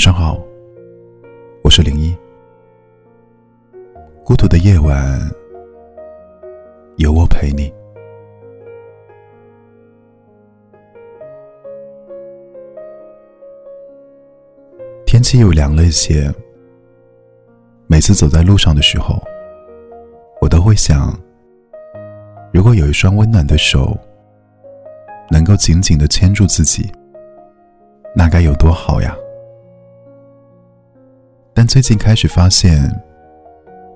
[0.00, 0.42] 晚上好，
[1.62, 2.16] 我是零一。
[4.24, 5.20] 孤独的夜晚，
[6.96, 7.70] 有我陪你。
[15.04, 16.32] 天气又凉了一些，
[17.86, 19.22] 每次走在路上的时候，
[20.40, 21.14] 我都会想，
[22.54, 23.94] 如果有一双温暖的手，
[25.30, 26.90] 能够紧紧的牵住自己，
[28.16, 29.14] 那该有多好呀！
[31.60, 32.90] 但最近开始发现，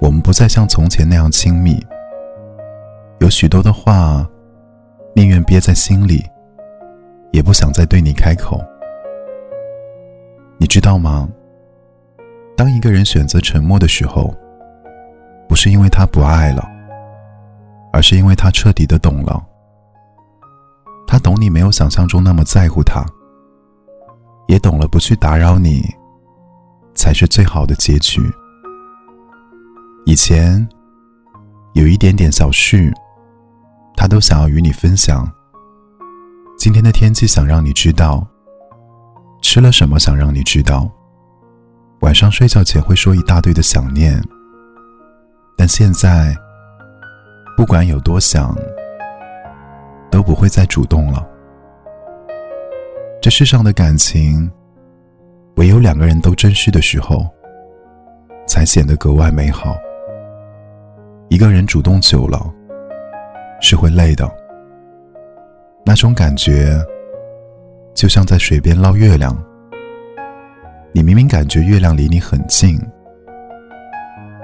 [0.00, 1.78] 我们不再像从前那样亲密，
[3.18, 4.26] 有许多的话，
[5.14, 6.24] 宁愿憋在心里，
[7.32, 8.64] 也不想再对你开口。
[10.56, 11.28] 你知道吗？
[12.56, 14.34] 当一个人选择沉默的时候，
[15.46, 16.66] 不是因为他不爱了，
[17.92, 19.38] 而是因为他彻底的懂了。
[21.06, 23.04] 他懂你没有想象中那么在乎他，
[24.48, 25.84] 也懂了不去打扰你。
[27.00, 28.20] 才是最好的结局。
[30.04, 30.68] 以前
[31.72, 32.92] 有一点点小事，
[33.96, 35.26] 他都想要与你分享。
[36.58, 38.26] 今天的天气想让你知道，
[39.40, 40.90] 吃了什么想让你知道。
[42.00, 44.22] 晚上睡觉前会说一大堆的想念，
[45.56, 46.36] 但现在
[47.56, 48.54] 不管有多想，
[50.10, 51.26] 都不会再主动了。
[53.22, 54.50] 这世上的感情。
[55.80, 57.26] 两个人都珍惜的时候，
[58.46, 59.76] 才显得格外美好。
[61.28, 62.52] 一个人主动久了，
[63.60, 64.30] 是会累的。
[65.84, 66.78] 那种感觉，
[67.94, 69.36] 就像在水边捞月亮。
[70.92, 72.78] 你明明感觉月亮离你很近，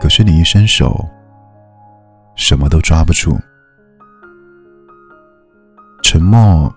[0.00, 1.06] 可是你一伸手，
[2.34, 3.38] 什么都抓不住。
[6.02, 6.74] 沉默，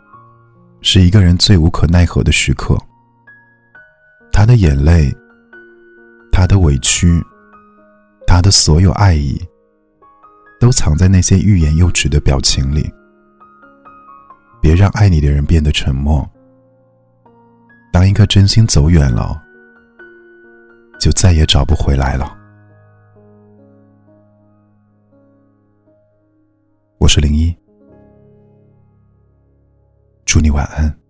[0.82, 2.78] 是一个人最无可奈何的时刻。
[4.44, 5.10] 他的眼泪，
[6.30, 7.24] 他的委屈，
[8.28, 9.42] 他的所有爱意，
[10.60, 12.94] 都藏在那些欲言又止的表情里。
[14.62, 16.30] 别让爱你的人变得沉默。
[17.94, 19.42] 当一颗真心走远了，
[21.00, 22.38] 就再也找不回来了。
[26.98, 27.56] 我是零一，
[30.26, 31.03] 祝你晚安。